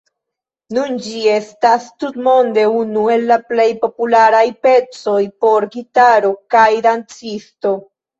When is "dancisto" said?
6.87-7.75